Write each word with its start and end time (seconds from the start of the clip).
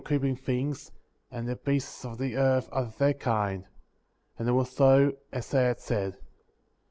creeping 0.03 0.35
things, 0.35 0.89
and 1.29 1.47
the 1.47 1.55
beasts 1.57 2.03
of 2.05 2.17
the 2.17 2.35
earth 2.35 2.67
after 2.73 2.97
their 2.97 3.13
kind; 3.13 3.63
and 4.39 4.49
it 4.49 4.51
was 4.51 4.71
so, 4.71 5.15
as 5.31 5.51
they 5.51 5.65
had 5.65 5.79
said. 5.79 6.17